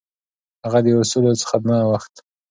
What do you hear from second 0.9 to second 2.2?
اصولو څخه نه اوښت.